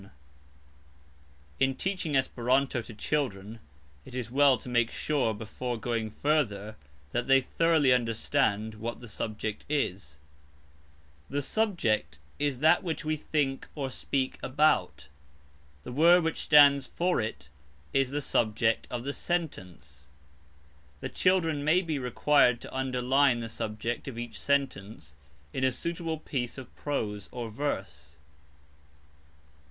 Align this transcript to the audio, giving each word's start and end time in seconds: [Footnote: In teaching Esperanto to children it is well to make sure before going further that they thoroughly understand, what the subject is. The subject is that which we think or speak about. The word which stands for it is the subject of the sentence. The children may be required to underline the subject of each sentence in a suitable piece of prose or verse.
[Footnote: 0.01 0.13
In 1.59 1.75
teaching 1.75 2.15
Esperanto 2.17 2.81
to 2.81 2.93
children 2.95 3.59
it 4.03 4.15
is 4.15 4.31
well 4.31 4.57
to 4.57 4.67
make 4.67 4.89
sure 4.89 5.31
before 5.31 5.77
going 5.77 6.09
further 6.09 6.75
that 7.11 7.27
they 7.27 7.39
thoroughly 7.39 7.93
understand, 7.93 8.73
what 8.73 8.99
the 8.99 9.07
subject 9.07 9.63
is. 9.69 10.17
The 11.29 11.43
subject 11.43 12.17
is 12.39 12.61
that 12.61 12.81
which 12.81 13.05
we 13.05 13.15
think 13.15 13.67
or 13.75 13.91
speak 13.91 14.39
about. 14.41 15.07
The 15.83 15.91
word 15.91 16.23
which 16.23 16.39
stands 16.39 16.87
for 16.87 17.21
it 17.21 17.49
is 17.93 18.09
the 18.09 18.21
subject 18.21 18.87
of 18.89 19.03
the 19.03 19.13
sentence. 19.13 20.07
The 20.99 21.09
children 21.09 21.63
may 21.63 21.83
be 21.83 21.99
required 21.99 22.59
to 22.61 22.75
underline 22.75 23.39
the 23.39 23.49
subject 23.49 24.07
of 24.07 24.17
each 24.17 24.39
sentence 24.39 25.15
in 25.53 25.63
a 25.63 25.71
suitable 25.71 26.17
piece 26.17 26.57
of 26.57 26.75
prose 26.75 27.29
or 27.31 27.51
verse. 27.51 28.15